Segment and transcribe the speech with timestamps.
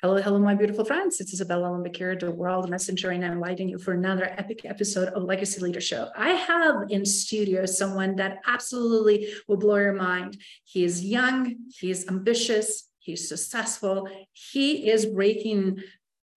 [0.00, 1.20] Hello, hello, my beautiful friends.
[1.20, 5.24] It's Isabella Lambakir, the World Messenger, and I'm inviting you for another epic episode of
[5.24, 6.10] Legacy Leadership.
[6.16, 10.36] I have in studio someone that absolutely will blow your mind.
[10.62, 15.82] He is young, he is ambitious, he's successful, he is breaking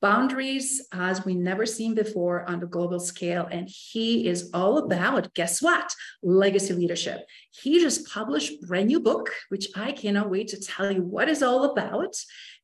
[0.00, 3.46] boundaries as we never seen before on the global scale.
[3.50, 5.94] And he is all about, guess what?
[6.22, 7.26] Legacy leadership.
[7.50, 11.42] He just published brand new book, which I cannot wait to tell you what is
[11.42, 12.16] all about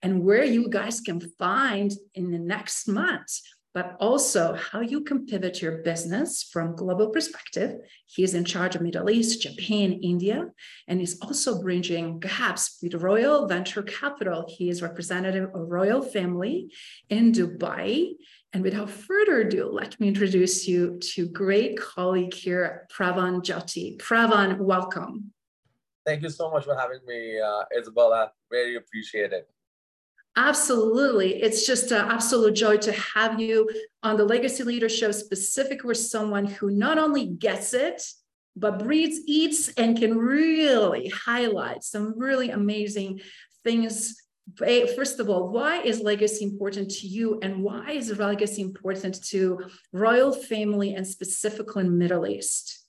[0.03, 3.41] and where you guys can find in the next month
[3.77, 7.77] but also how you can pivot your business from global perspective.
[8.07, 10.47] He's in charge of Middle East, Japan, India,
[10.89, 14.47] and he's also bridging gaps with Royal Venture Capital.
[14.49, 16.73] He is representative of Royal Family
[17.11, 18.13] in Dubai.
[18.55, 23.99] And without further ado, let me introduce you to great colleague here, Pranav Jyoti.
[23.99, 25.33] Pranav, welcome.
[26.07, 28.33] Thank you so much for having me, uh, Isabella.
[28.51, 29.51] Very appreciate it.
[30.37, 31.43] Absolutely.
[31.43, 33.71] It's just an absolute joy to have you
[34.03, 38.03] on the Legacy Leadership specific with someone who not only gets it,
[38.55, 43.21] but breathes, eats, and can really highlight some really amazing
[43.65, 44.15] things.
[44.59, 47.39] First of all, why is legacy important to you?
[47.43, 52.85] And why is legacy important to royal family and specifically in Middle East?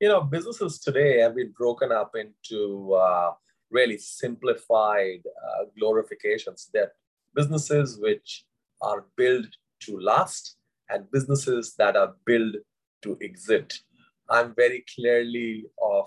[0.00, 3.32] You know, businesses today have been broken up into uh,
[3.70, 6.70] really simplified uh, glorifications.
[6.72, 6.92] That
[7.34, 8.44] businesses which
[8.80, 9.46] are built
[9.80, 10.56] to last
[10.88, 12.56] and businesses that are built
[13.02, 13.80] to exit.
[14.28, 16.06] I'm very clearly of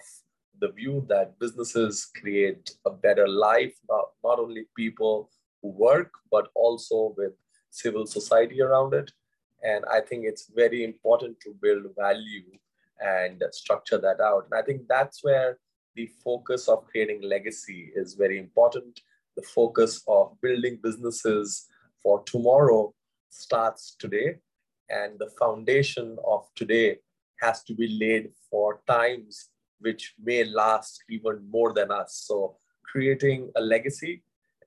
[0.60, 5.30] the view that businesses create a better life, not, not only people
[5.62, 7.34] who work, but also with
[7.70, 9.12] civil society around it.
[9.64, 12.46] And I think it's very important to build value
[13.00, 14.48] and structure that out.
[14.50, 15.58] And I think that's where
[15.96, 19.02] the focus of creating legacy is very important.
[19.36, 21.68] The focus of building businesses
[22.02, 22.94] for tomorrow
[23.30, 24.38] starts today,
[24.90, 26.98] and the foundation of today
[27.42, 32.24] has to be laid for times which may last even more than us.
[32.28, 34.24] So, creating a legacy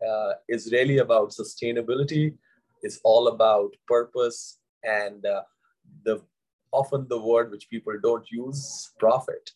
[0.07, 2.35] uh, is really about sustainability.
[2.83, 5.43] It's all about purpose and uh,
[6.05, 6.23] the
[6.73, 9.51] often the word which people don't use profit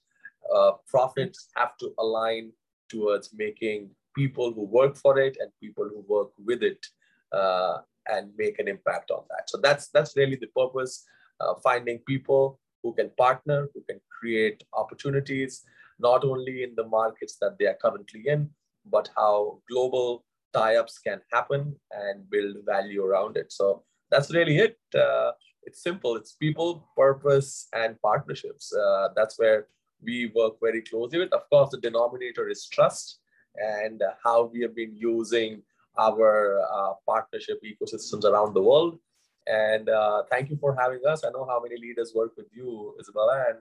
[0.55, 2.53] uh, profits have to align
[2.89, 6.85] towards making people who work for it and people who work with it
[7.33, 9.51] uh, and make an impact on that.
[9.51, 11.05] So that's that's really the purpose:
[11.41, 15.65] uh, finding people who can partner, who can create opportunities,
[15.99, 18.51] not only in the markets that they are currently in,
[18.91, 20.25] but how global
[20.55, 23.53] tie-ups can happen and build value around it.
[23.53, 24.79] So that's really it.
[24.95, 25.33] Uh,
[25.65, 26.15] it's simple.
[26.17, 28.73] It's people, purpose, and partnerships.
[28.73, 29.67] Uh, that's where
[30.03, 31.33] we work very closely with.
[31.33, 33.19] Of course, the denominator is trust
[33.57, 35.63] and how we have been using
[35.99, 38.99] our uh, partnership ecosystems around the world.
[39.47, 41.25] And uh, thank you for having us.
[41.25, 43.61] I know how many leaders work with you, Isabella, and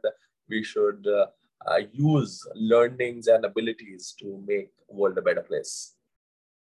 [0.50, 1.28] we should uh,
[1.68, 5.94] uh use learnings and abilities to make world a better place.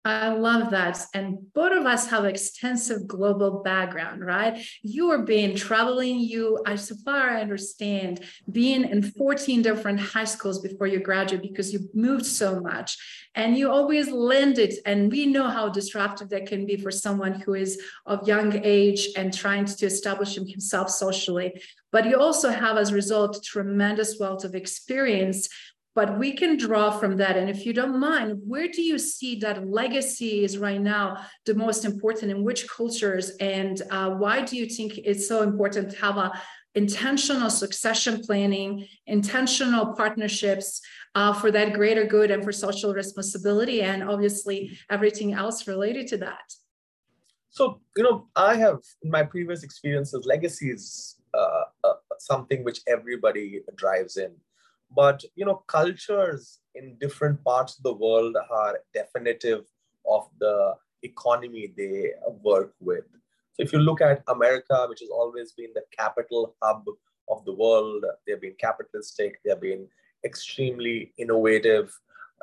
[0.07, 1.03] I love that.
[1.13, 4.57] And both of us have extensive global background, right?
[4.81, 10.61] You are being traveling, you, as far I understand, being in 14 different high schools
[10.61, 12.97] before you graduate because you moved so much
[13.35, 14.75] and you always landed.
[14.85, 19.09] And we know how disruptive that can be for someone who is of young age
[19.17, 21.61] and trying to establish himself socially.
[21.91, 25.49] But you also have, as a result, tremendous wealth of experience
[25.97, 27.35] but we can draw from that.
[27.37, 31.17] And if you don't mind, where do you see that legacy is right now
[31.47, 33.31] the most important in which cultures?
[33.39, 36.31] And uh, why do you think it's so important to have a
[36.75, 40.81] intentional succession planning, intentional partnerships
[41.15, 46.17] uh, for that greater good and for social responsibility, and obviously everything else related to
[46.17, 46.45] that?
[47.49, 52.81] So, you know, I have in my previous experiences, legacy is uh, uh, something which
[52.85, 54.31] everybody drives in
[54.95, 59.65] but you know cultures in different parts of the world are definitive
[60.09, 60.73] of the
[61.03, 62.11] economy they
[62.41, 63.03] work with
[63.53, 66.85] so if you look at america which has always been the capital hub
[67.29, 69.87] of the world they've been capitalistic they've been
[70.25, 71.91] extremely innovative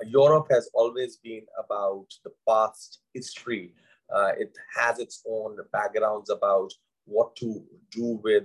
[0.03, 3.73] Europe has always been about the past history.
[4.15, 6.73] Uh, it has its own backgrounds about
[7.07, 8.45] what to do with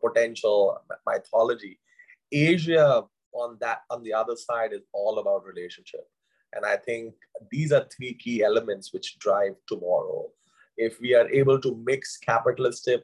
[0.00, 1.78] potential mythology.
[2.32, 6.06] Asia on that on the other side is all about relationship.
[6.54, 7.14] And I think
[7.50, 10.30] these are three key elements which drive tomorrow.
[10.76, 13.02] If we are able to mix capitalistic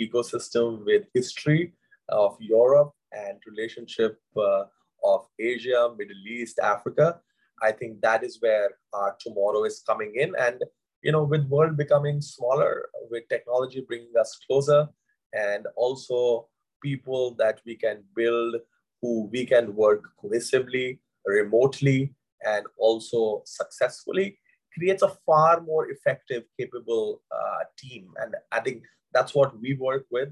[0.00, 1.72] ecosystem with history
[2.08, 4.64] of Europe and relationship uh,
[5.04, 7.20] of Asia, Middle East, Africa,
[7.62, 10.34] I think that is where our tomorrow is coming in.
[10.38, 10.62] And
[11.02, 14.88] you know, with world becoming smaller, with technology bringing us closer,
[15.32, 16.48] and also
[16.82, 18.56] people that we can build
[19.00, 22.14] who we can work cohesively, remotely,
[22.44, 24.38] and also successfully
[24.76, 28.08] creates a far more effective, capable uh, team.
[28.20, 28.82] And I think
[29.12, 30.28] that's what we work with.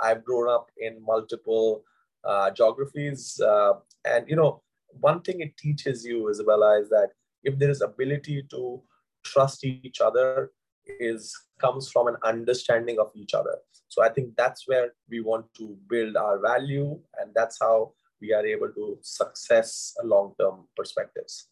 [0.00, 1.82] I've grown up in multiple
[2.24, 3.74] uh, geographies, uh,
[4.04, 4.62] and you know,
[5.00, 7.10] one thing it teaches you, Isabella, is that
[7.44, 8.82] if there is ability to
[9.24, 10.50] trust each other,
[11.00, 13.56] is comes from an understanding of each other.
[13.88, 18.32] So I think that's where we want to build our value, and that's how we
[18.32, 21.48] are able to success long-term perspectives.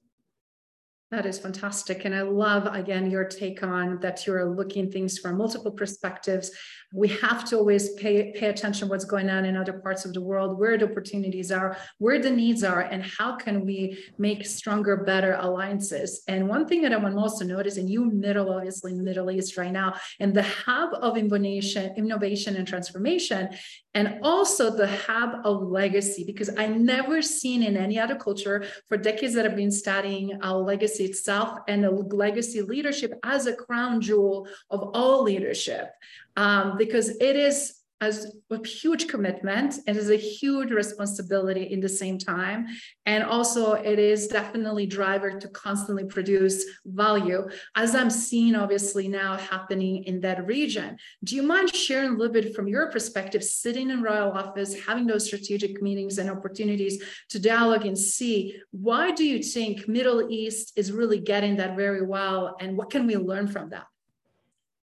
[1.14, 2.06] That is fantastic.
[2.06, 6.50] And I love, again, your take on that you're looking things from multiple perspectives.
[6.92, 10.20] We have to always pay, pay attention what's going on in other parts of the
[10.20, 14.96] world, where the opportunities are, where the needs are, and how can we make stronger,
[14.98, 16.22] better alliances.
[16.26, 19.56] And one thing that I want to also notice, and you middle, obviously, Middle East
[19.56, 23.50] right now, and the hub of innovation, innovation and transformation,
[23.96, 28.96] and also the hub of legacy, because I never seen in any other culture for
[28.96, 34.00] decades that I've been studying our legacy itself and the legacy leadership as a crown
[34.00, 35.90] jewel of all leadership,
[36.36, 39.78] um, because it is as a huge commitment.
[39.86, 42.66] It is a huge responsibility in the same time.
[43.06, 47.42] And also it is definitely driver to constantly produce value
[47.76, 50.96] as i'm seeing obviously now happening in that region.
[51.22, 55.06] Do you mind sharing a little bit from your perspective sitting in royal office having
[55.06, 58.36] those strategic meetings and opportunities to dialogue and see
[58.70, 63.06] why do you think middle east is really getting that very well and what can
[63.06, 63.86] we learn from that?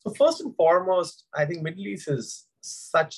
[0.03, 3.17] So first and foremost i think middle east is such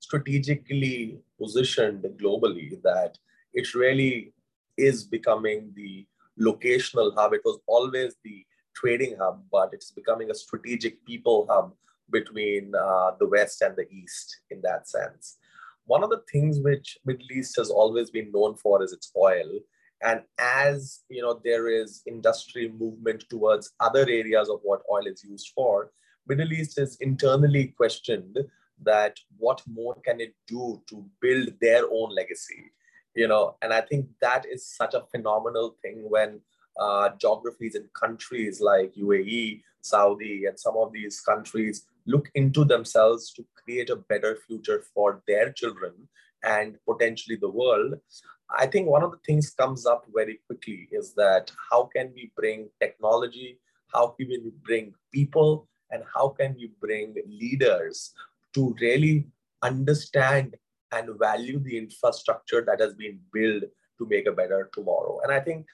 [0.00, 3.18] strategically positioned globally that
[3.52, 4.32] it really
[4.76, 6.06] is becoming the
[6.40, 7.32] locational hub.
[7.34, 8.44] It was always the
[8.74, 11.72] trading hub, but it's becoming a strategic people hub
[12.10, 15.38] between uh, the West and the East in that sense.
[15.86, 19.60] One of the things which Middle East has always been known for is its oil.
[20.02, 25.22] And as you know, there is industry movement towards other areas of what oil is
[25.22, 25.90] used for.
[26.26, 28.38] Middle East is internally questioned
[28.84, 32.72] that what more can it do to build their own legacy
[33.14, 33.56] you know?
[33.62, 36.40] And i think that is such a phenomenal thing when
[36.80, 43.32] uh, geographies and countries like uae saudi and some of these countries look into themselves
[43.32, 45.92] to create a better future for their children
[46.42, 47.94] and potentially the world.
[48.58, 52.32] I think one of the things comes up very quickly is that how can we
[52.36, 53.58] bring technology
[53.92, 58.12] how can we bring people and how can we bring leaders
[58.54, 59.26] to really
[59.62, 60.56] understand
[60.92, 63.64] and value the infrastructure that has been built
[63.98, 65.20] to make a better tomorrow.
[65.22, 65.66] And I think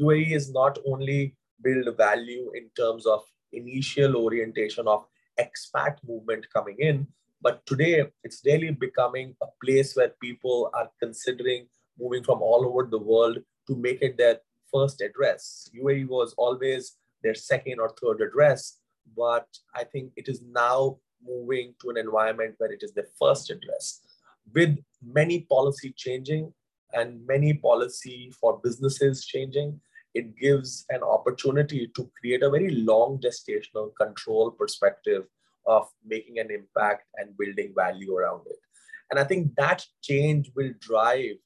[0.00, 3.22] UAE is not only build value in terms of
[3.52, 5.06] initial orientation of
[5.38, 7.06] expat movement coming in,
[7.40, 11.66] but today it's really becoming a place where people are considering
[11.98, 14.38] moving from all over the world to make it their
[14.72, 15.68] first address.
[15.76, 18.78] UAE was always their second or third address,
[19.16, 23.50] but I think it is now moving to an environment where it is the first
[23.50, 24.00] address.
[24.54, 26.52] With many policy changing
[26.92, 29.80] and many policy for businesses changing,
[30.14, 35.24] it gives an opportunity to create a very long gestational control perspective
[35.66, 38.58] of making an impact and building value around it.
[39.10, 41.36] And I think that change will drive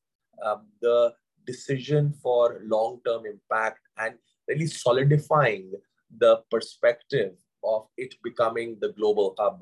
[0.44, 1.14] um, the
[1.46, 4.14] decision for long term impact and
[4.46, 5.72] really solidifying
[6.18, 7.32] the perspective
[7.64, 9.60] of it becoming the global hub.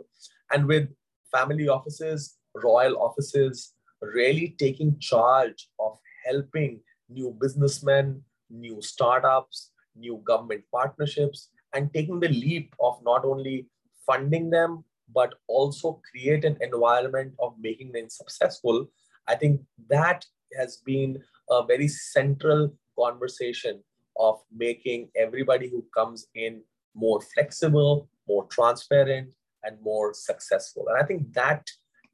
[0.52, 0.88] And with
[1.32, 10.64] family offices, royal offices really taking charge of helping new businessmen, new startups, new government
[10.72, 13.66] partnerships, and taking the leap of not only
[14.06, 14.84] funding them,
[15.14, 18.86] but also create an environment of making them successful.
[19.28, 20.24] I think that
[20.58, 23.82] has been a very central conversation
[24.18, 26.62] of making everybody who comes in
[26.96, 29.28] more flexible, more transparent,
[29.62, 30.86] and more successful.
[30.88, 31.66] And I think that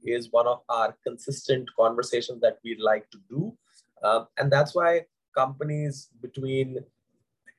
[0.04, 3.56] is one of our consistent conversations that we like to do.
[4.02, 5.02] Um, and that's why
[5.36, 6.78] companies between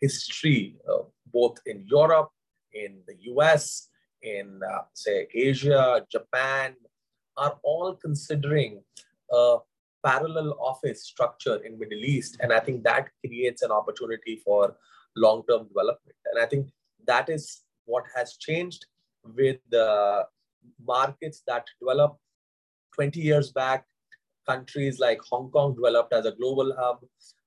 [0.01, 2.29] history, uh, both in Europe,
[2.73, 3.87] in the US,
[4.21, 6.75] in uh, say Asia, Japan,
[7.37, 8.81] are all considering
[9.31, 9.57] a
[10.05, 14.75] parallel office structure in Middle East, and I think that creates an opportunity for
[15.15, 16.17] long-term development.
[16.25, 16.67] And I think
[17.07, 18.85] that is what has changed
[19.35, 20.25] with the
[20.85, 22.19] markets that developed
[22.95, 23.85] 20 years back.
[24.47, 26.99] Countries like Hong Kong developed as a global hub.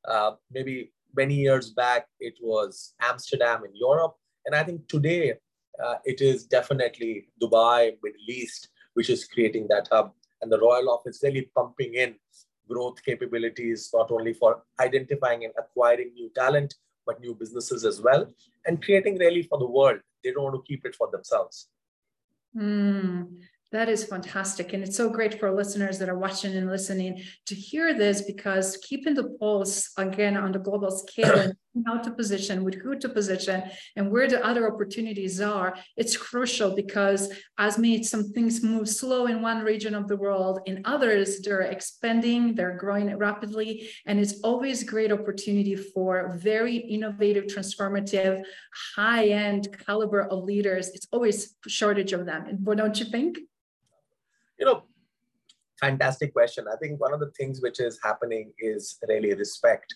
[0.06, 4.14] Uh, maybe many years back, it was Amsterdam in Europe.
[4.46, 5.34] And I think today
[5.84, 10.12] uh, it is definitely Dubai, Middle East, which is creating that hub.
[10.40, 12.14] And the Royal Office really pumping in
[12.68, 16.74] growth capabilities, not only for identifying and acquiring new talent,
[17.06, 18.26] but new businesses as well,
[18.66, 20.00] and creating really for the world.
[20.22, 21.68] They don't want to keep it for themselves.
[22.56, 23.40] Mm,
[23.72, 24.72] that is fantastic.
[24.72, 28.78] And it's so great for listeners that are watching and listening to hear this because
[28.78, 31.52] keeping the pulse again on the global scale
[31.86, 33.62] how to position, with who to position,
[33.96, 39.26] and where the other opportunities are, it's crucial because as made some things move slow
[39.26, 43.88] in one region of the world, in others, they're expanding, they're growing rapidly.
[44.06, 48.42] And it's always great opportunity for very innovative, transformative,
[48.96, 50.88] high-end caliber of leaders.
[50.88, 52.58] It's always shortage of them.
[52.60, 53.38] But don't you think?
[54.58, 54.82] you know,
[55.80, 56.66] fantastic question.
[56.72, 59.94] I think one of the things which is happening is really respect.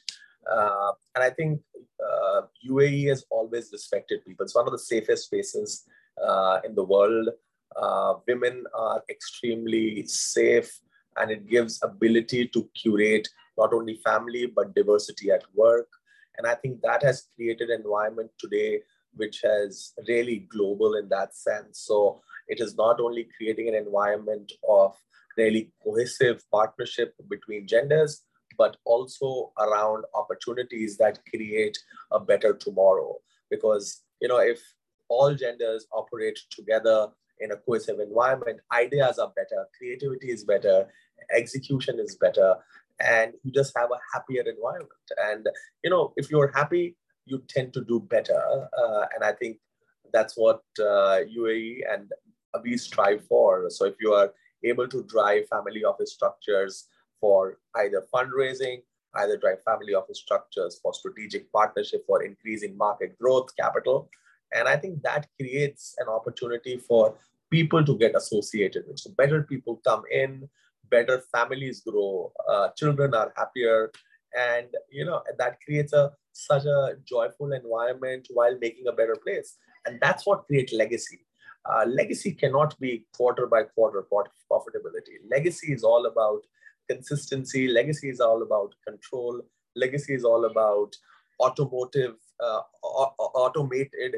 [0.50, 1.60] Uh, and I think
[2.04, 4.44] uh, UAE has always respected people.
[4.44, 5.84] It's one of the safest spaces
[6.22, 7.28] uh, in the world.
[7.76, 10.80] Uh, women are extremely safe,
[11.16, 13.28] and it gives ability to curate
[13.58, 15.88] not only family but diversity at work.
[16.38, 18.80] And I think that has created an environment today
[19.16, 21.80] which has really global in that sense.
[21.80, 24.96] So it is not only creating an environment of
[25.36, 28.22] really cohesive partnership between genders,
[28.56, 31.78] but also around opportunities that create
[32.10, 33.16] a better tomorrow.
[33.50, 34.60] Because, you know, if
[35.08, 37.08] all genders operate together
[37.40, 40.86] in a cohesive environment, ideas are better, creativity is better,
[41.34, 42.54] execution is better,
[43.00, 44.92] and you just have a happier environment.
[45.18, 45.46] And,
[45.82, 48.68] you know, if you're happy, you tend to do better.
[48.76, 49.58] Uh, and I think
[50.12, 52.10] that's what uh, UAE and
[52.62, 53.70] we strive for.
[53.70, 54.32] So if you are
[54.64, 56.88] able to drive family office structures
[57.20, 58.82] for either fundraising,
[59.16, 64.08] either drive family office structures for strategic partnership for increasing market growth capital.
[64.52, 67.16] And I think that creates an opportunity for
[67.50, 68.98] people to get associated with.
[68.98, 70.48] So better people come in,
[70.90, 73.90] better families grow, uh, children are happier,
[74.36, 79.56] and you know that creates a such a joyful environment while making a better place.
[79.86, 81.26] And that's what creates legacy.
[81.64, 85.16] Uh, legacy cannot be quarter by quarter profitability.
[85.30, 86.42] Legacy is all about
[86.92, 87.62] consistency.
[87.80, 89.34] Legacy is all about control.
[89.84, 90.90] Legacy is all about
[91.46, 92.16] automotive,
[92.46, 92.62] uh,
[93.44, 94.12] automated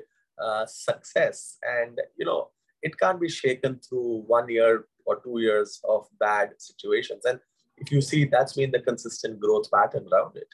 [0.44, 1.58] uh, success.
[1.76, 2.40] And, you know,
[2.82, 4.72] it can't be shaken through one year
[5.06, 7.22] or two years of bad situations.
[7.24, 7.38] And
[7.82, 10.50] if you see, that's been the consistent growth pattern around it.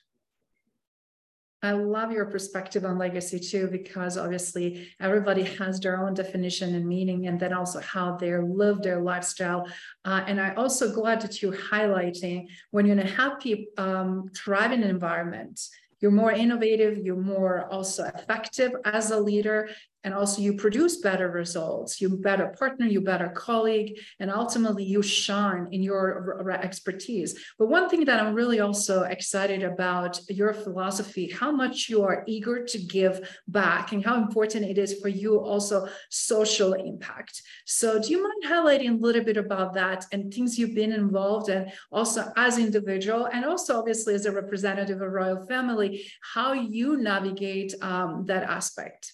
[1.60, 6.86] I love your perspective on legacy too, because obviously everybody has their own definition and
[6.86, 9.66] meaning, and then also how they live their lifestyle.
[10.04, 14.84] Uh, and I also glad that you're highlighting when you're in a happy, um, thriving
[14.84, 15.60] environment,
[16.00, 19.68] you're more innovative, you're more also effective as a leader,
[20.04, 25.02] and also you produce better results you better partner you better colleague and ultimately you
[25.02, 27.38] shine in your expertise.
[27.58, 32.24] But one thing that i'm really also excited about your philosophy how much you are
[32.26, 33.16] eager to give
[33.48, 37.42] back and how important it is for you also social impact.
[37.66, 41.48] So do you mind highlighting a little bit about that and things you've been involved
[41.48, 46.96] in also as individual and also obviously as a representative of royal family how you
[46.96, 49.12] navigate um, that aspect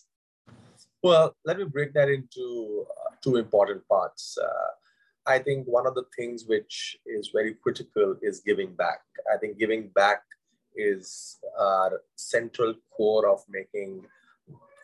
[1.04, 4.38] well, let me break that into uh, two important parts.
[4.42, 4.70] Uh,
[5.26, 9.00] I think one of the things which is very critical is giving back.
[9.32, 10.22] I think giving back
[10.74, 14.06] is our central core of making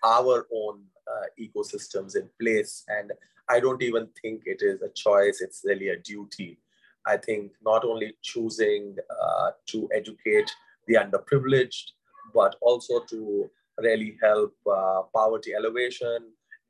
[0.04, 2.84] our own uh, ecosystems in place.
[2.88, 3.12] And
[3.48, 6.58] I don't even think it is a choice, it's really a duty.
[7.06, 10.50] I think not only choosing uh, to educate
[10.86, 11.92] the underprivileged,
[12.34, 13.50] but also to
[13.82, 16.18] really help uh, poverty elevation,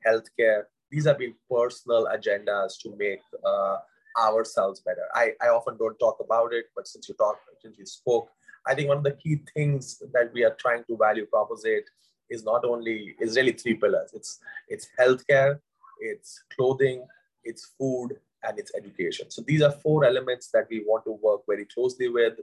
[0.05, 0.63] healthcare.
[0.89, 3.77] These have been personal agendas to make uh,
[4.19, 5.05] ourselves better.
[5.13, 8.29] I, I often don't talk about it, but since you talked, since you spoke,
[8.67, 11.85] I think one of the key things that we are trying to value proposite
[12.29, 14.11] is not only is really three pillars.
[14.13, 15.59] It's it's healthcare,
[15.99, 17.05] it's clothing,
[17.43, 19.29] it's food, and its education.
[19.29, 22.33] So these are four elements that we want to work very closely with.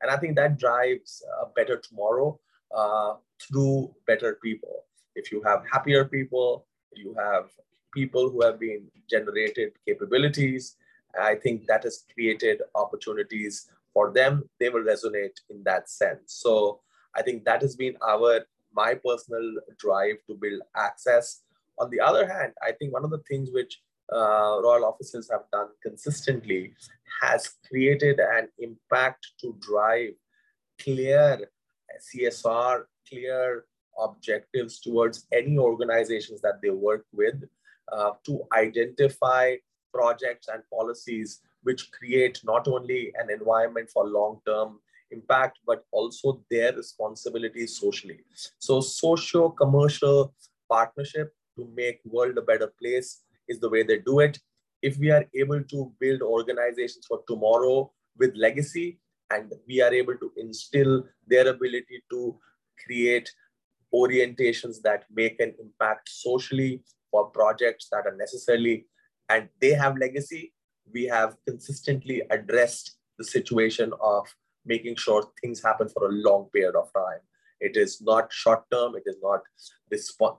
[0.00, 2.38] And I think that drives a better tomorrow
[2.74, 4.84] uh, through better people.
[5.14, 7.50] If you have happier people, you have
[7.92, 10.76] people who have been generated capabilities,
[11.18, 14.48] I think that has created opportunities for them.
[14.60, 16.34] They will resonate in that sense.
[16.34, 16.80] So
[17.14, 18.40] I think that has been our
[18.74, 21.42] my personal drive to build access.
[21.78, 23.80] On the other hand, I think one of the things which
[24.12, 26.74] uh, royal offices have done consistently
[27.22, 30.12] has created an impact to drive
[30.78, 31.48] clear
[32.00, 33.64] CSR, clear
[33.98, 37.42] objectives towards any organizations that they work with
[37.92, 39.56] uh, to identify
[39.92, 44.78] projects and policies which create not only an environment for long-term
[45.10, 48.20] impact, but also their responsibilities socially.
[48.58, 50.34] So socio-commercial
[50.70, 54.38] partnership to make world a better place is the way they do it.
[54.82, 58.98] If we are able to build organizations for tomorrow with legacy,
[59.30, 62.38] and we are able to instill their ability to
[62.84, 63.30] create
[63.94, 68.86] orientations that make an impact socially for projects that are necessarily
[69.28, 70.52] and they have legacy.
[70.92, 74.26] We have consistently addressed the situation of
[74.64, 77.20] making sure things happen for a long period of time.
[77.60, 79.40] It is not short term it is not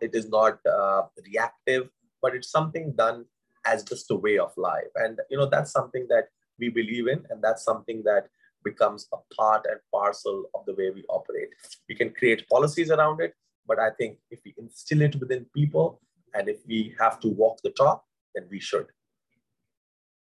[0.02, 1.90] it is not uh, reactive
[2.22, 3.26] but it's something done
[3.66, 4.92] as just a way of life.
[4.96, 6.26] And you know that's something that
[6.60, 8.28] we believe in and that's something that
[8.64, 11.50] becomes a part and parcel of the way we operate.
[11.88, 13.34] We can create policies around it
[13.68, 16.02] but i think if we instill it within people
[16.34, 18.88] and if we have to walk the talk then we should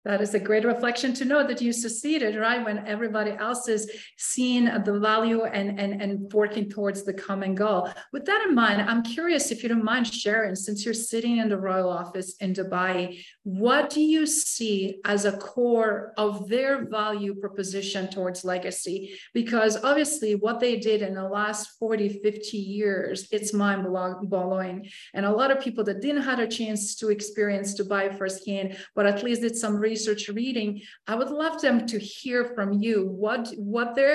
[0.04, 2.64] that is a great reflection to know that you succeeded, right?
[2.64, 7.88] When everybody else is seeing the value and, and, and working towards the common goal.
[8.12, 11.48] With that in mind, I'm curious if you don't mind sharing, since you're sitting in
[11.48, 17.34] the royal office in Dubai, what do you see as a core of their value
[17.34, 19.14] proposition towards legacy?
[19.34, 24.88] Because obviously, what they did in the last 40, 50 years, it's mind blowing.
[25.14, 29.06] And a lot of people that didn't have a chance to experience Dubai firsthand, but
[29.06, 30.70] at least did some research reading,
[31.12, 33.42] I would love them to hear from you what,
[33.74, 34.12] what they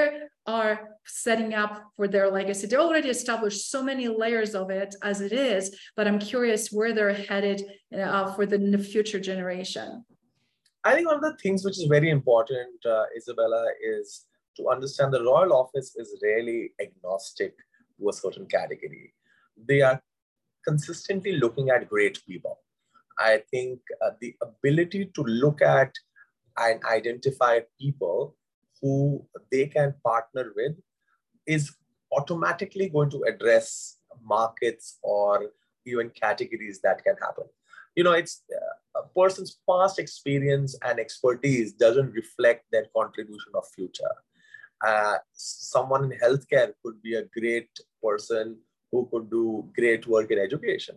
[0.59, 0.73] are
[1.05, 2.65] setting up for their legacy.
[2.67, 5.63] They already established so many layers of it as it is,
[5.95, 7.59] but I'm curious where they're headed
[8.01, 8.59] uh, for the
[8.93, 9.87] future generation.
[10.87, 13.63] I think one of the things which is very important, uh, Isabella,
[13.97, 14.07] is
[14.57, 17.53] to understand the royal office is really agnostic
[17.97, 19.07] to a certain category.
[19.69, 19.97] They are
[20.69, 22.55] consistently looking at great people.
[23.19, 25.91] I think uh, the ability to look at
[26.58, 28.36] and identify people
[28.82, 30.73] who they can partner with
[31.45, 31.75] is
[32.12, 35.51] automatically going to address markets or
[35.86, 37.45] even categories that can happen.
[37.95, 43.65] You know, it's uh, a person's past experience and expertise doesn't reflect their contribution of
[43.75, 44.15] future.
[44.86, 47.69] Uh, someone in healthcare could be a great
[48.03, 48.58] person
[48.91, 50.95] who could do great work in education.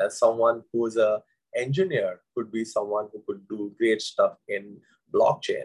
[0.00, 1.22] Uh, someone who's a
[1.56, 4.78] engineer could be someone who could do great stuff in
[5.14, 5.64] blockchain.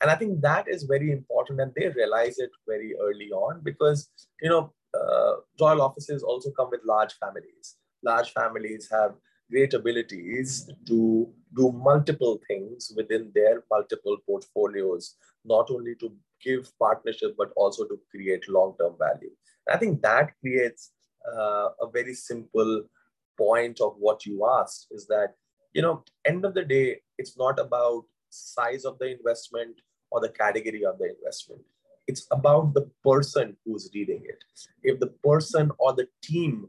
[0.00, 4.08] And I think that is very important, and they realize it very early on because
[4.40, 7.76] you know uh, royal offices also come with large families.
[8.02, 9.12] Large families have
[9.50, 16.12] great abilities to do multiple things within their multiple portfolios, not only to
[16.42, 19.30] give partnership but also to create long-term value.
[19.66, 20.92] And I think that creates
[21.30, 22.84] uh, a very simple
[23.42, 25.34] point of what you asked is that
[25.74, 26.86] you know end of the day
[27.18, 31.62] it's not about size of the investment or the category of the investment.
[32.06, 34.42] It's about the person who's reading it.
[34.82, 36.68] If the person or the team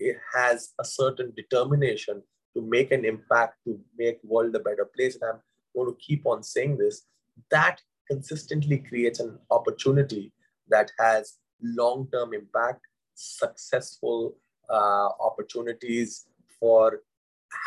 [0.00, 2.22] eh, has a certain determination
[2.56, 5.40] to make an impact to make world a better place and i'm
[5.74, 7.02] going to keep on saying this
[7.50, 10.32] that consistently creates an opportunity
[10.68, 12.80] that has long-term impact
[13.14, 14.36] successful
[14.70, 16.26] uh, opportunities
[16.58, 17.00] for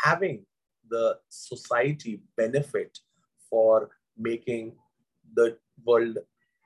[0.04, 0.44] having
[0.88, 2.98] the society benefit
[3.48, 4.72] for making
[5.34, 6.18] the world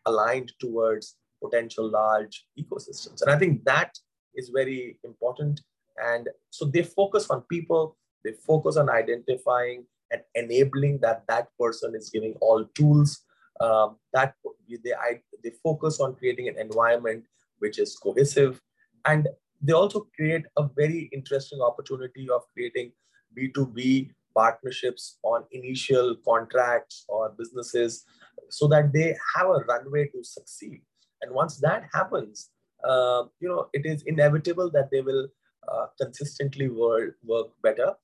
[0.06, 3.22] aligned towards potential large ecosystems.
[3.22, 3.92] And I think that
[4.34, 5.60] is very important.
[5.96, 11.94] And so they focus on people, they focus on identifying and enabling that that person
[11.94, 13.22] is giving all tools.
[13.60, 14.34] Um, that
[14.68, 17.24] they, I, they focus on creating an environment
[17.58, 18.60] which is cohesive.
[19.04, 19.28] And
[19.64, 22.92] they also create a very interesting opportunity of creating
[23.36, 28.04] B2B partnerships on initial contracts or businesses
[28.50, 30.82] so that they have a runway to succeed.
[31.22, 32.50] And once that happens,
[32.86, 35.28] uh, you know, it is inevitable that they will
[35.66, 37.94] uh, consistently work, work better.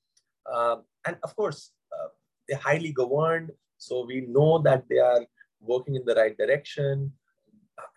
[0.50, 2.08] Um, and of course, uh,
[2.48, 3.50] they're highly governed.
[3.76, 5.26] So we know that they are
[5.60, 7.12] working in the right direction.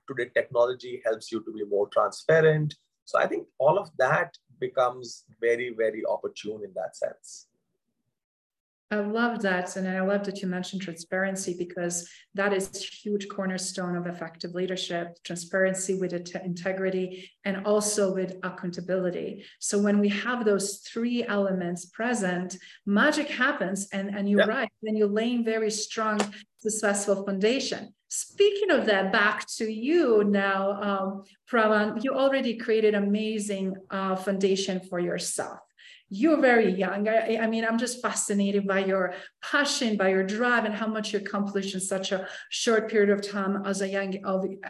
[0.08, 2.76] Today, technology helps you to be more transparent.
[3.06, 7.48] So I think all of that becomes very, very opportune in that sense.
[8.94, 9.76] I love that.
[9.76, 15.18] And I love that you mentioned transparency because that is huge cornerstone of effective leadership,
[15.24, 19.46] transparency with integrity and also with accountability.
[19.60, 23.90] So when we have those three elements present, magic happens.
[23.92, 24.58] And, and you're yeah.
[24.58, 26.20] right, then you're laying very strong,
[26.60, 27.96] successful foundation.
[28.16, 34.82] Speaking of that, back to you now, um, Pranav, you already created amazing uh, foundation
[34.82, 35.58] for yourself
[36.16, 37.08] you're very young.
[37.08, 41.12] I, I, mean, I'm just fascinated by your passion, by your drive, and how much
[41.12, 44.14] you accomplished in such a short period of time as a young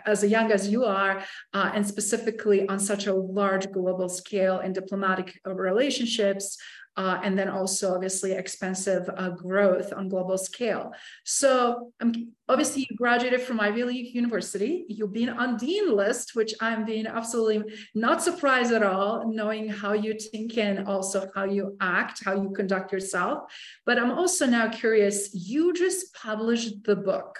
[0.06, 1.21] as a young as you are,
[1.53, 6.58] uh, and specifically on such a large global scale in diplomatic relationships,
[6.95, 10.91] uh, and then also obviously expensive uh, growth on global scale.
[11.23, 14.86] So um, obviously you graduated from Ivy League University.
[14.88, 19.93] You've been on Dean list, which I'm being absolutely not surprised at all, knowing how
[19.93, 23.51] you think and also how you act, how you conduct yourself.
[23.86, 27.39] But I'm also now curious, you just published the book.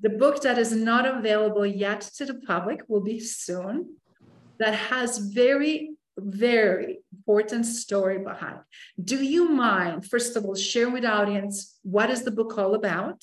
[0.00, 3.96] The book that is not available yet to the public will be soon
[4.58, 8.60] that has very very important story behind.
[9.02, 13.22] Do you mind, first of all, share with audience what is the book all about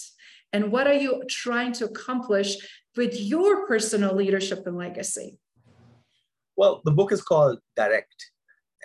[0.51, 2.55] and what are you trying to accomplish
[2.95, 5.39] with your personal leadership and legacy?
[6.55, 8.31] Well, the book is called Direct.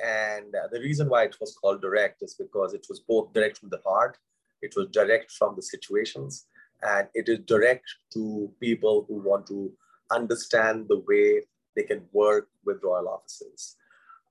[0.03, 3.59] And uh, the reason why it was called Direct is because it was both direct
[3.59, 4.17] from the heart,
[4.63, 6.47] it was direct from the situations,
[6.83, 9.73] and it is direct to people who want to
[10.11, 11.43] understand the way
[11.77, 13.77] they can work with royal offices.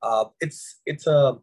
[0.02, 1.38] Uh, it's it's a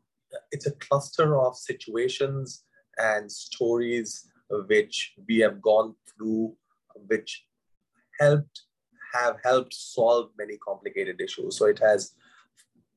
[0.53, 2.64] it's a cluster of situations
[2.99, 4.29] and stories
[4.69, 6.55] which we have gone through,
[7.07, 7.45] which
[8.21, 8.62] helped
[9.14, 11.57] have helped solve many complicated issues.
[11.57, 12.14] So it has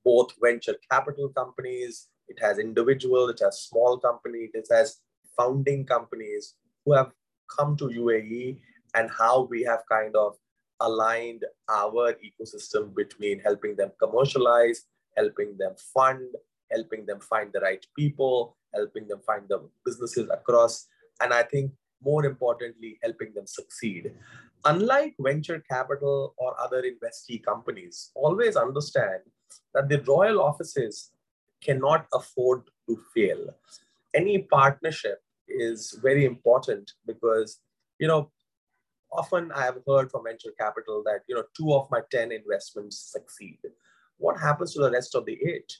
[0.03, 4.99] both venture capital companies, it has individual, it has small company, it has
[5.37, 7.11] founding companies who have
[7.55, 8.59] come to UAE
[8.95, 10.35] and how we have kind of
[10.79, 14.85] aligned our ecosystem between helping them commercialize
[15.17, 16.27] helping them fund,
[16.71, 20.87] helping them find the right people, helping them find the businesses across,
[21.21, 21.71] and I think
[22.03, 24.13] more importantly, helping them succeed.
[24.65, 29.21] Unlike venture capital or other investee companies, always understand
[29.73, 31.11] that the royal offices
[31.61, 33.47] cannot afford to fail.
[34.13, 37.59] Any partnership is very important because,
[37.99, 38.31] you know,
[39.11, 42.99] often I have heard from venture capital that, you know, two of my 10 investments
[42.99, 43.59] succeed
[44.17, 45.71] what happens to the rest of the eight?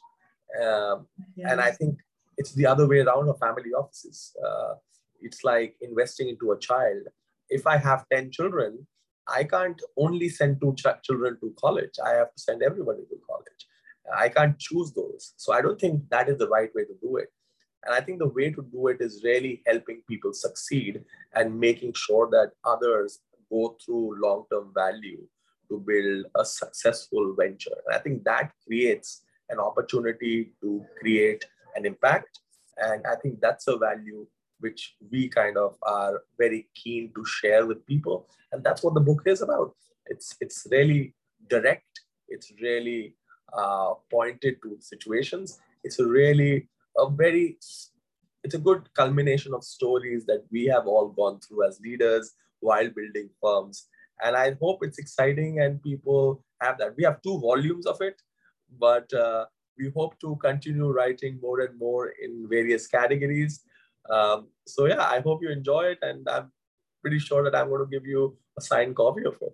[0.61, 1.51] Um, yes.
[1.51, 1.99] And I think
[2.37, 4.33] it's the other way around of family offices.
[4.45, 4.75] Uh,
[5.21, 7.03] it's like investing into a child.
[7.49, 8.85] If I have 10 children,
[9.27, 11.95] I can't only send two ch- children to college.
[12.05, 13.67] I have to send everybody to college.
[14.15, 15.33] I can't choose those.
[15.37, 17.27] So I don't think that is the right way to do it.
[17.85, 21.93] And I think the way to do it is really helping people succeed and making
[21.93, 23.19] sure that others
[23.49, 25.25] go through long term value
[25.69, 27.77] to build a successful venture.
[27.85, 32.39] And I think that creates an opportunity to create an impact.
[32.77, 34.27] And I think that's a value
[34.59, 38.27] which we kind of are very keen to share with people.
[38.51, 39.75] And that's what the book is about.
[40.07, 41.13] It's, it's really
[41.47, 43.15] direct, it's really
[43.53, 45.59] uh, pointed to situations.
[45.83, 47.57] It's really a very
[48.43, 52.89] it's a good culmination of stories that we have all gone through as leaders while
[52.89, 53.87] building firms
[54.23, 56.95] and I hope it's exciting and people have that.
[56.97, 58.21] We have two volumes of it,
[58.79, 59.45] but uh,
[59.77, 63.61] we hope to continue writing more and more in various categories.
[64.09, 66.51] Um, so yeah, I hope you enjoy it, and I'm
[67.01, 69.53] pretty sure that I'm going to give you a signed copy of it.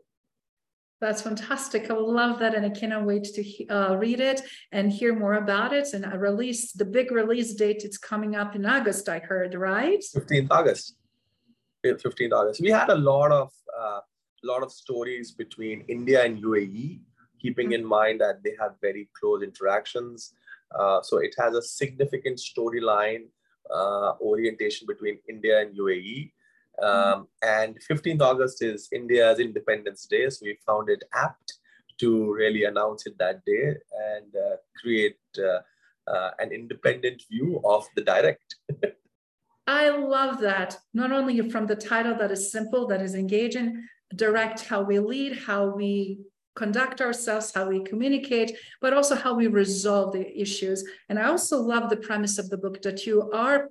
[1.04, 1.92] That's fantastic.
[1.92, 2.56] I love that.
[2.56, 5.94] And I cannot wait to uh, read it and hear more about it.
[5.94, 7.82] And I release the big release date.
[7.84, 10.02] It's coming up in August, I heard, right?
[10.16, 10.96] 15th August.
[11.86, 12.62] 15th August.
[12.62, 14.00] We had a lot of uh,
[14.44, 17.00] a lot of stories between India and UAE,
[17.42, 20.34] keeping in mind that they have very close interactions.
[20.78, 23.26] Uh, so it has a significant storyline
[23.74, 26.32] uh, orientation between India and UAE.
[26.82, 31.60] Um, and 15th August is India's Independence Day, so we found it apt
[32.00, 33.76] to really announce it that day
[34.16, 35.60] and uh, create uh,
[36.12, 38.56] uh, an independent view of the direct.
[39.68, 40.78] I love that.
[40.94, 45.38] Not only from the title that is simple, that is engaging, direct how we lead,
[45.38, 46.20] how we
[46.56, 50.84] conduct ourselves, how we communicate, but also how we resolve the issues.
[51.10, 53.70] And I also love the premise of the book that you are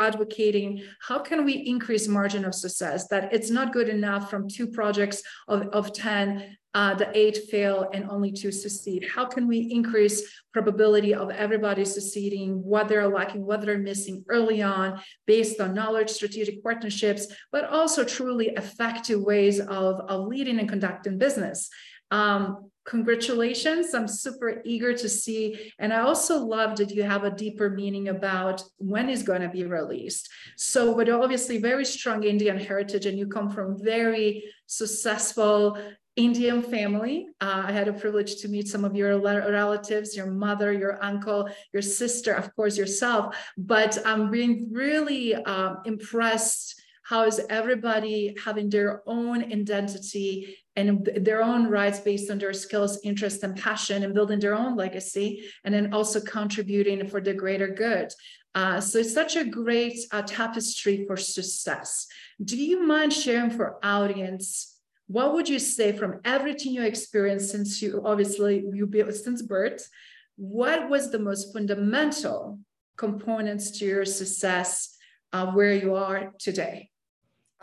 [0.00, 3.08] advocating how can we increase margin of success?
[3.08, 7.88] That it's not good enough from two projects of, of 10 uh, the eight fail
[7.94, 9.08] and only two succeed.
[9.14, 14.60] How can we increase probability of everybody succeeding what they're lacking what they're missing early
[14.60, 20.68] on based on knowledge strategic partnerships but also truly effective ways of, of leading and
[20.68, 21.70] conducting business
[22.10, 23.94] um, congratulations.
[23.94, 25.72] I'm super eager to see.
[25.78, 29.48] And I also love that you have a deeper meaning about when it's going to
[29.48, 30.28] be released.
[30.56, 35.78] So, but obviously, very strong Indian heritage, and you come from very successful
[36.16, 37.26] Indian family.
[37.40, 41.48] Uh, I had a privilege to meet some of your relatives, your mother, your uncle,
[41.72, 43.36] your sister, of course, yourself.
[43.58, 51.42] But I'm being really uh, impressed how is everybody having their own identity and their
[51.42, 55.72] own rights based on their skills, interests, and passion, and building their own legacy, and
[55.72, 58.12] then also contributing for the greater good.
[58.54, 62.06] Uh, so it's such a great uh, tapestry for success.
[62.42, 64.78] Do you mind sharing for audience?
[65.06, 69.88] What would you say from everything you experienced since you obviously you built since birth?
[70.36, 72.58] What was the most fundamental
[72.96, 74.96] components to your success
[75.32, 76.90] uh, where you are today?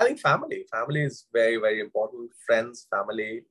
[0.02, 0.66] I think family.
[0.72, 2.32] Family is very, very important.
[2.48, 3.44] Friends, family,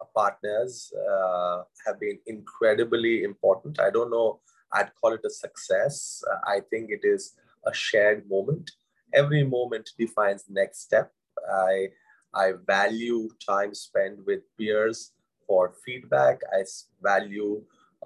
[0.00, 3.78] uh, partners uh, have been incredibly important.
[3.78, 4.40] I don't know,
[4.72, 6.20] I'd call it a success.
[6.28, 8.68] Uh, I think it is a shared moment.
[9.14, 11.12] Every moment defines next step.
[11.48, 11.90] I,
[12.34, 15.12] I value time spent with peers
[15.46, 16.40] for feedback.
[16.52, 16.64] I
[17.00, 17.62] value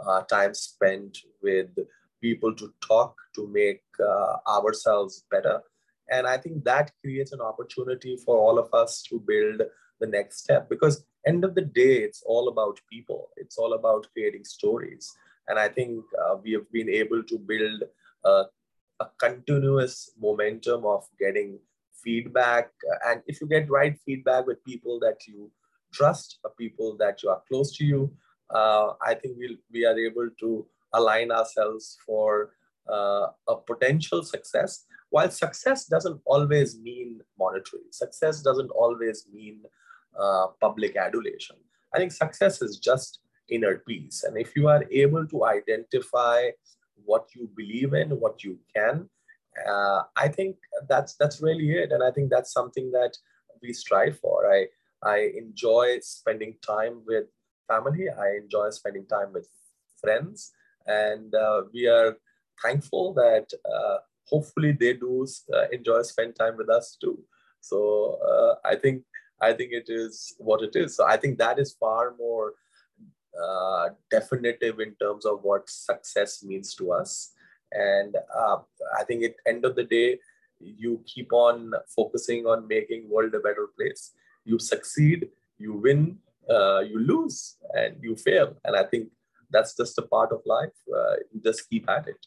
[0.06, 1.70] uh, time spent with
[2.20, 5.62] people to talk to make uh, ourselves better
[6.10, 9.62] and i think that creates an opportunity for all of us to build
[10.00, 13.30] the next step because end of the day it's all about people.
[13.36, 15.12] It's all about creating stories.
[15.48, 17.82] And i think uh, we have been able to build
[18.24, 18.44] a,
[19.00, 21.58] a continuous momentum of getting
[22.04, 22.70] feedback.
[23.06, 25.50] And if you get right feedback with people that you
[25.92, 28.10] trust uh, people that you are close to you
[28.50, 32.50] uh, i think we'll, we are able to align ourselves for
[32.92, 39.60] uh, a potential success while success doesn't always mean monetary, success doesn't always mean
[40.18, 41.56] uh, public adulation.
[41.94, 44.24] I think success is just inner peace.
[44.24, 46.50] And if you are able to identify
[47.04, 49.08] what you believe in, what you can,
[49.68, 50.56] uh, I think
[50.88, 51.92] that's that's really it.
[51.92, 53.16] And I think that's something that
[53.62, 54.52] we strive for.
[54.52, 54.66] I
[55.02, 57.26] I enjoy spending time with
[57.68, 58.08] family.
[58.10, 59.48] I enjoy spending time with
[60.00, 60.52] friends,
[60.86, 62.16] and uh, we are
[62.62, 67.18] thankful that uh, hopefully they do uh, enjoy spend time with us too.
[67.60, 69.02] So uh, i think
[69.40, 70.96] i think it is what it is.
[70.96, 72.54] So i think that is far more
[73.42, 77.32] uh, definitive in terms of what success means to us.
[77.72, 78.58] And uh,
[78.98, 80.18] i think at end of the day
[80.60, 84.12] you keep on focusing on making world a better place.
[84.44, 88.56] You succeed you win uh, you lose and you fail.
[88.64, 89.08] And i think
[89.50, 90.76] that's just a part of life.
[90.98, 92.26] Uh, just keep at it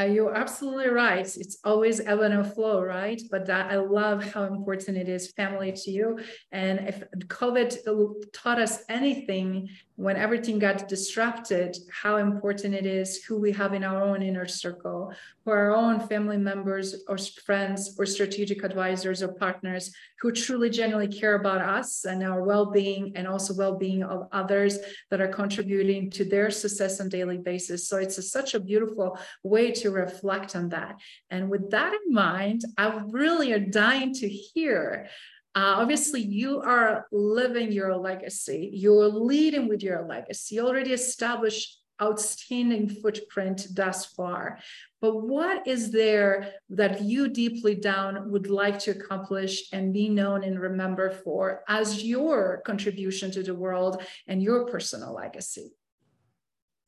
[0.00, 1.24] uh, you're absolutely right.
[1.36, 3.20] It's always ebb and flow, right?
[3.30, 6.18] But that, I love how important it is family to you.
[6.50, 13.40] And if COVID taught us anything, when everything got disrupted, how important it is who
[13.40, 15.12] we have in our own inner circle,
[15.44, 21.14] who our own family members or friends or strategic advisors or partners who truly genuinely
[21.14, 24.78] care about us and our well-being and also well-being of others
[25.10, 27.86] that are contributing to their success on daily basis.
[27.86, 30.96] So it's a, such a beautiful way to reflect on that.
[31.30, 35.08] And with that in mind, I really are dying to hear
[35.56, 38.70] uh, obviously, you are living your legacy.
[38.72, 40.56] You're leading with your legacy.
[40.56, 44.58] You already established outstanding footprint thus far.
[45.00, 50.42] But what is there that you deeply down would like to accomplish and be known
[50.42, 55.70] and remembered for as your contribution to the world and your personal legacy?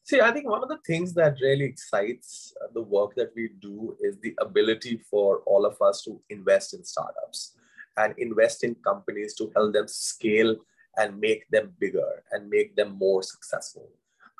[0.07, 3.97] See, I think one of the things that really excites the work that we do
[4.01, 7.57] is the ability for all of us to invest in startups
[7.97, 10.55] and invest in companies to help them scale
[10.97, 13.88] and make them bigger and make them more successful.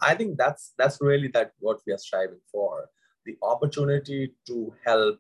[0.01, 2.89] I think that's that's really that what we are striving for.
[3.25, 5.19] The opportunity to help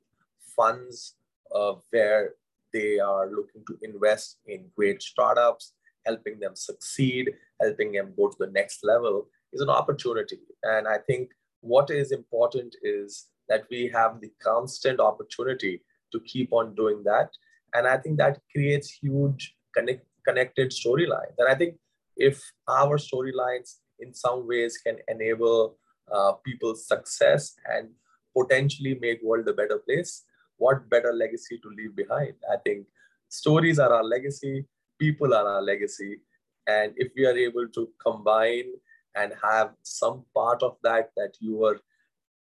[0.56, 1.16] funds
[1.52, 2.34] uh, where
[2.72, 5.72] they are looking to invest in great startups,
[6.04, 10.38] helping them succeed, helping them go to the next level is an opportunity.
[10.62, 11.30] And I think
[11.60, 15.82] what is important is that we have the constant opportunity
[16.12, 17.30] to keep on doing that
[17.76, 21.36] and I think that creates huge connect, connected storylines.
[21.38, 21.76] And I think
[22.16, 25.76] if our storylines in some ways can enable
[26.12, 27.88] uh, people's success and
[28.36, 30.24] potentially make world a better place,
[30.56, 32.34] what better legacy to leave behind?
[32.50, 32.86] I think
[33.28, 34.64] stories are our legacy,
[34.98, 36.20] people are our legacy.
[36.66, 38.72] And if we are able to combine
[39.16, 41.80] and have some part of that that you were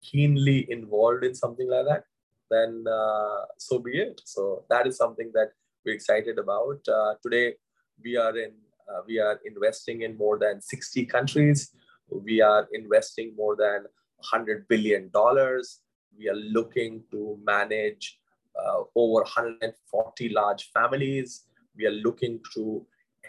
[0.02, 2.04] keenly involved in something like that,
[2.50, 4.22] then uh, so be it.
[4.26, 5.52] So that is something that
[5.86, 6.80] we're excited about.
[6.88, 7.56] Uh, today,
[8.04, 8.52] we are in
[8.90, 11.72] uh, we are investing in more than 60 countries.
[12.10, 13.86] We are investing more than
[14.18, 15.80] 100 billion dollars.
[16.18, 18.20] We are looking to manage
[18.56, 21.46] uh, over 140 large families.
[21.76, 22.86] We are looking to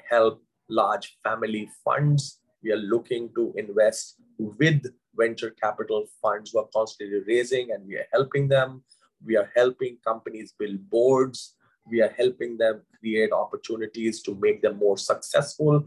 [0.09, 2.41] help large family funds.
[2.67, 4.83] We are looking to invest with
[5.15, 8.83] venture capital funds who are constantly raising and we are helping them.
[9.25, 11.55] We are helping companies build boards.
[11.89, 15.85] We are helping them create opportunities to make them more successful,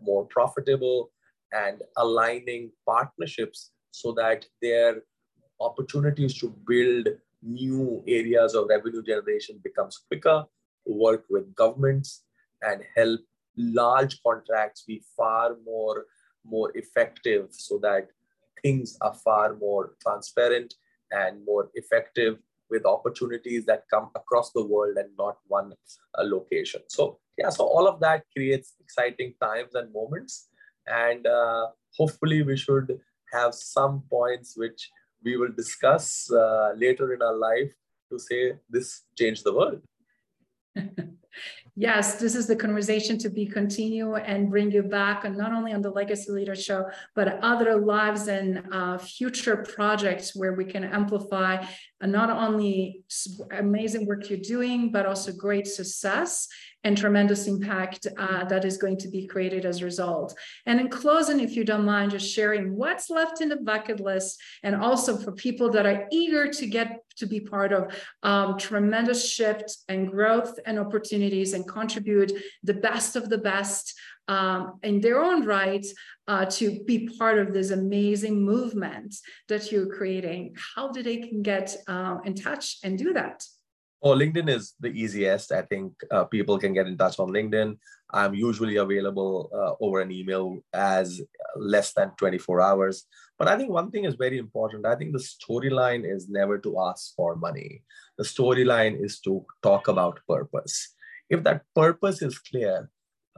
[0.00, 1.10] more profitable,
[1.52, 5.02] and aligning partnerships so that their
[5.58, 7.08] opportunities to build
[7.42, 10.44] new areas of revenue generation becomes quicker,
[10.86, 12.22] work with governments,
[12.62, 13.20] and help
[13.56, 16.06] large contracts be far more
[16.44, 18.08] more effective so that
[18.62, 20.74] things are far more transparent
[21.10, 22.38] and more effective
[22.70, 25.72] with opportunities that come across the world and not one
[26.18, 26.80] uh, location.
[26.88, 30.48] So yeah, so all of that creates exciting times and moments,
[30.86, 32.98] and uh, hopefully we should
[33.32, 34.90] have some points which
[35.24, 37.72] we will discuss uh, later in our life
[38.10, 39.80] to say this changed the world.
[41.76, 45.72] yes, this is the conversation to be continue and bring you back, and not only
[45.72, 50.84] on the Legacy Leader Show, but other lives and uh, future projects where we can
[50.84, 51.64] amplify
[52.06, 53.02] not only
[53.52, 56.48] amazing work you're doing, but also great success
[56.84, 60.36] and tremendous impact uh, that is going to be created as a result.
[60.66, 64.40] And in closing, if you don't mind, just sharing what's left in the bucket list,
[64.62, 69.30] and also for people that are eager to get to be part of um, tremendous
[69.30, 72.32] shift and growth and opportunities and contribute
[72.64, 73.94] the best of the best
[74.28, 75.84] um, in their own right
[76.28, 79.14] uh, to be part of this amazing movement
[79.48, 80.54] that you're creating.
[80.74, 83.44] How do they can get uh, in touch and do that?
[84.04, 85.52] Oh, LinkedIn is the easiest.
[85.52, 87.78] I think uh, people can get in touch on LinkedIn.
[88.10, 91.20] I'm usually available uh, over an email as
[91.56, 93.04] less than 24 hours.
[93.38, 94.86] But I think one thing is very important.
[94.86, 97.82] I think the storyline is never to ask for money.
[98.18, 100.94] The storyline is to talk about purpose.
[101.30, 102.90] If that purpose is clear,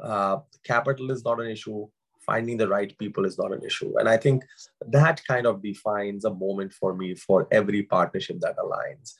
[0.02, 1.86] uh, capital is not an issue.
[2.26, 3.92] Finding the right people is not an issue.
[3.98, 4.44] And I think
[4.88, 9.14] that kind of defines a moment for me for every partnership that aligns.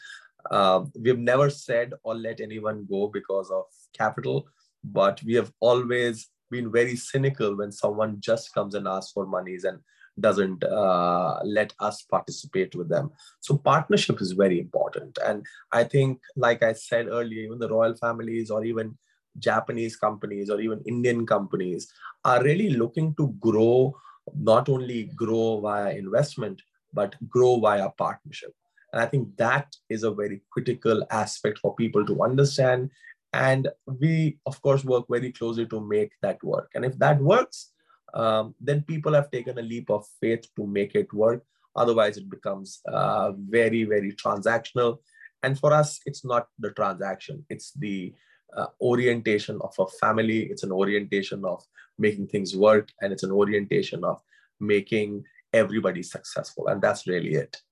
[0.51, 3.65] Um, we've never said or let anyone go because of
[3.97, 4.47] capital,
[4.83, 9.65] but we have always been very cynical when someone just comes and asks for monies
[9.65, 9.79] and
[10.21, 13.11] doesn't uh, let us participate with them.
[13.41, 15.19] So partnership is very important.
[15.25, 18.97] And I think, like I said earlier, even the royal families or even
[19.39, 21.93] Japanese companies or even Indian companies
[22.25, 23.95] are really looking to grow,
[24.37, 28.55] not only grow via investment, but grow via partnership.
[28.93, 32.91] And I think that is a very critical aspect for people to understand.
[33.33, 36.71] And we, of course, work very closely to make that work.
[36.75, 37.73] And if that works,
[38.15, 41.43] um, then people have taken a leap of faith to make it work.
[41.75, 44.99] Otherwise, it becomes uh, very, very transactional.
[45.43, 48.15] And for us, it's not the transaction, it's the
[48.57, 51.65] uh, orientation of a family, it's an orientation of
[51.99, 54.21] making things work, and it's an orientation of
[54.61, 56.69] making everybody successful.
[56.69, 57.63] And that's really it.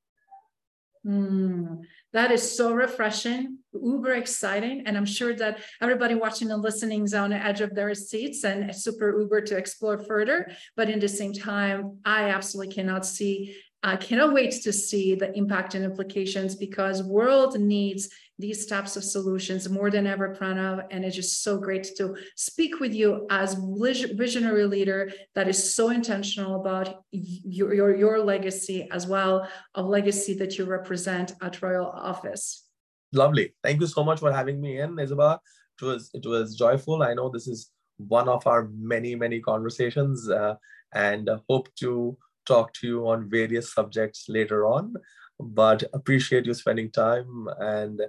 [1.07, 1.81] Mm,
[2.13, 4.85] that is so refreshing, uber exciting.
[4.87, 8.45] And I'm sure that everybody watching and listening is on the edge of their seats
[8.45, 10.53] and super uber to explore further.
[10.77, 15.37] But in the same time, I absolutely cannot see, I cannot wait to see the
[15.37, 20.85] impact and implications because world needs these types of solutions more than ever, Pranav.
[20.91, 25.91] And it's just so great to speak with you as visionary leader that is so
[25.91, 31.87] intentional about your, your, your legacy as well, a legacy that you represent at Royal
[31.87, 32.69] Office.
[33.13, 33.53] Lovely.
[33.63, 35.41] Thank you so much for having me in, Isabella.
[35.81, 37.03] It was it was joyful.
[37.03, 40.55] I know this is one of our many many conversations, uh,
[40.95, 42.17] and hope to
[42.47, 44.95] talk to you on various subjects later on
[45.43, 48.01] but appreciate you spending time and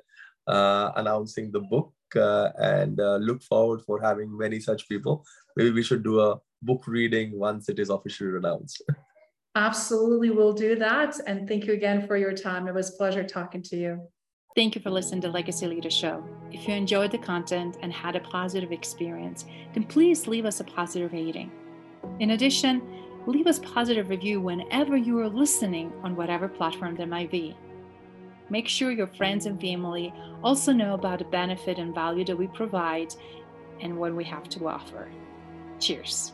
[0.47, 5.25] uh, announcing the book uh, and uh, look forward for having many such people.
[5.55, 8.83] Maybe we should do a book reading once it is officially announced.
[9.55, 11.19] Absolutely, we'll do that.
[11.27, 12.67] And thank you again for your time.
[12.67, 14.07] It was a pleasure talking to you.
[14.55, 16.23] Thank you for listening to Legacy Leader Show.
[16.51, 20.63] If you enjoyed the content and had a positive experience, then please leave us a
[20.63, 21.51] positive rating.
[22.19, 27.31] In addition, leave us positive review whenever you are listening on whatever platform there might
[27.31, 27.55] be.
[28.49, 30.13] Make sure your friends and family
[30.43, 33.15] also know about the benefit and value that we provide
[33.79, 35.09] and what we have to offer.
[35.79, 36.33] Cheers.